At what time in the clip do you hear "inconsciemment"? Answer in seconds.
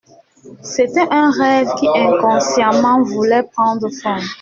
1.87-3.03